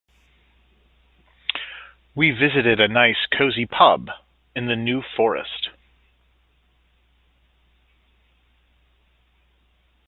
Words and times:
We 2.15 2.31
visited 2.31 2.79
a 2.79 2.87
nice 2.87 3.27
cosy 3.37 3.67
pub 3.67 4.07
in 4.55 4.65
the 4.65 4.75
New 4.75 5.03
Forest. 5.15 5.69